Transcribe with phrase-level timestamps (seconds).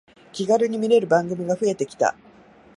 [0.33, 2.15] 気軽に見れる番組が増えてきた